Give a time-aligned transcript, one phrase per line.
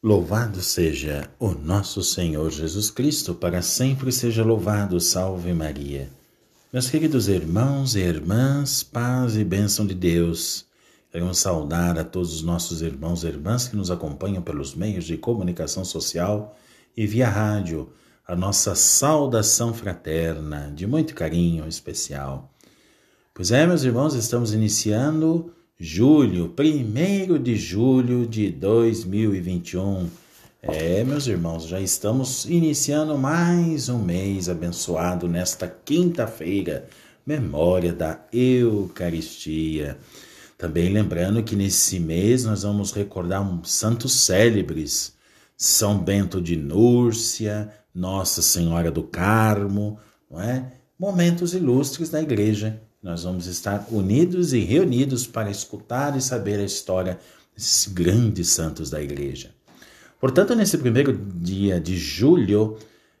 [0.00, 5.00] Louvado seja o nosso Senhor Jesus Cristo, para sempre seja louvado.
[5.00, 6.08] Salve Maria.
[6.72, 10.64] Meus queridos irmãos e irmãs, paz e bênção de Deus.
[11.10, 15.16] Queremos saudar a todos os nossos irmãos e irmãs que nos acompanham pelos meios de
[15.16, 16.56] comunicação social
[16.96, 17.90] e via rádio.
[18.24, 22.54] A nossa saudação fraterna, de muito carinho especial.
[23.34, 30.08] Pois é, meus irmãos, estamos iniciando julho, 1 de julho de 2021.
[30.60, 36.88] É, meus irmãos, já estamos iniciando mais um mês abençoado nesta quinta-feira,
[37.24, 39.96] memória da Eucaristia.
[40.56, 45.14] Também lembrando que nesse mês nós vamos recordar um santos célebres,
[45.56, 50.77] São Bento de Núrcia, Nossa Senhora do Carmo, não é?
[50.98, 56.64] Momentos ilustres da igreja nós vamos estar unidos e reunidos para escutar e saber a
[56.64, 57.18] história
[57.54, 59.50] desses grandes santos da igreja.
[60.20, 62.76] Portanto, nesse primeiro dia de julho,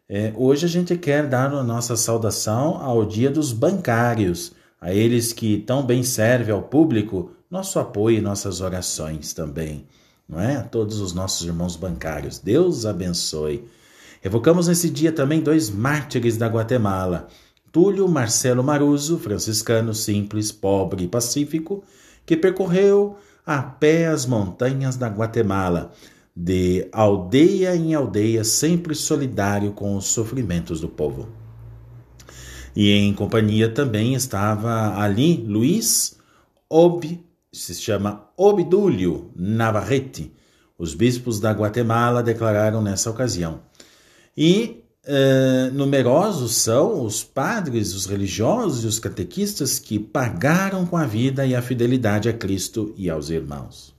[0.08, 5.32] é, hoje a gente quer dar a nossa saudação ao dia dos bancários, a eles
[5.32, 9.86] que tão bem servem ao público, nosso apoio e nossas orações também,
[10.28, 10.56] não é?
[10.56, 12.40] A todos os nossos irmãos bancários.
[12.40, 13.64] Deus abençoe.
[14.22, 17.28] Evocamos nesse dia também dois mártires da Guatemala.
[17.70, 21.84] Túlio Marcelo Maruso, franciscano simples, pobre e pacífico,
[22.24, 25.92] que percorreu a pé as montanhas da Guatemala,
[26.34, 31.28] de aldeia em aldeia, sempre solidário com os sofrimentos do povo.
[32.76, 36.16] E em companhia também estava ali Luiz
[36.70, 40.32] Ob, se chama Obdúlio Navarrete.
[40.78, 43.62] Os bispos da Guatemala declararam nessa ocasião.
[44.36, 51.06] E Uh, numerosos são os padres, os religiosos e os catequistas que pagaram com a
[51.06, 53.96] vida e a fidelidade a Cristo e aos irmãos.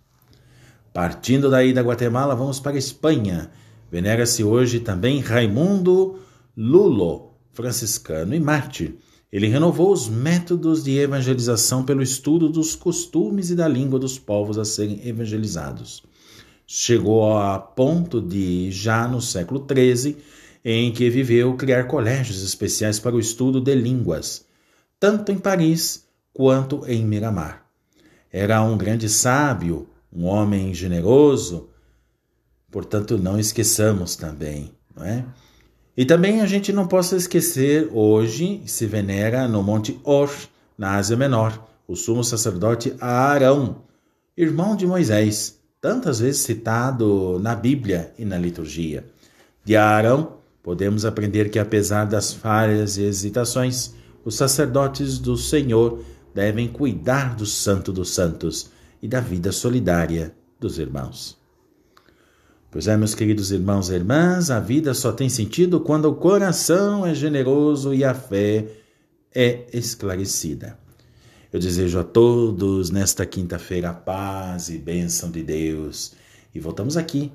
[0.93, 3.49] Partindo daí da Guatemala, vamos para a Espanha.
[3.91, 6.19] Venera-se hoje também Raimundo
[6.55, 8.93] Lulo, franciscano e mártir.
[9.33, 14.59] Ele renovou os métodos de evangelização pelo estudo dos costumes e da língua dos povos
[14.59, 16.03] a serem evangelizados.
[16.67, 20.17] Chegou a ponto de, já no século XIII,
[20.63, 24.45] em que viveu criar colégios especiais para o estudo de línguas,
[24.99, 27.65] tanto em Paris quanto em Miramar.
[28.31, 31.69] Era um grande sábio, um homem generoso,
[32.71, 35.25] portanto não esqueçamos também, não é?
[35.95, 40.31] E também a gente não possa esquecer, hoje se venera no Monte Or,
[40.77, 43.81] na Ásia Menor, o sumo sacerdote Arão,
[44.37, 49.03] irmão de Moisés, tantas vezes citado na Bíblia e na liturgia.
[49.65, 53.93] De Arão Podemos aprender que, apesar das falhas e hesitações,
[54.25, 56.03] os sacerdotes do Senhor
[56.33, 58.69] devem cuidar do Santo dos Santos
[59.01, 61.37] e da vida solidária dos irmãos.
[62.71, 67.05] Pois é, meus queridos irmãos e irmãs, a vida só tem sentido quando o coração
[67.05, 68.67] é generoso e a fé
[69.33, 70.77] é esclarecida.
[71.51, 76.13] Eu desejo a todos nesta quinta-feira paz e bênção de Deus.
[76.53, 77.31] E voltamos aqui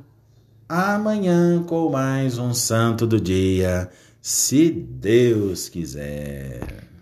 [0.69, 6.94] amanhã com mais um Santo do Dia, se Deus quiser.